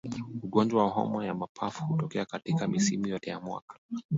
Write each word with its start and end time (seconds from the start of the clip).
Ugonjwa 0.43 0.83
wa 0.83 0.89
homa 0.89 1.25
ya 1.25 1.35
mapafu 1.35 1.85
hutokea 1.85 2.25
katika 2.25 2.67
misimu 2.67 3.07
yote 3.07 3.29
ya 3.29 3.39
mwaka 3.39 3.79